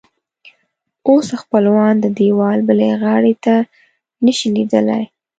اوس 1.07 1.27
خپلوان 1.41 1.93
د 1.99 2.05
دیوال 2.17 2.59
بلې 2.69 2.89
غاړې 3.01 3.33
ته 3.43 3.55
نه 4.25 4.31
شي 4.37 4.47
لیدلی. 4.55 5.03